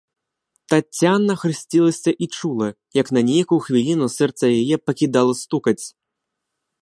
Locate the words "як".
3.01-3.07